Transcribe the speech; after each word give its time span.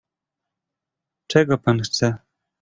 "czego 1.27 1.57
pan 1.57 1.81
chce?" 1.81 2.17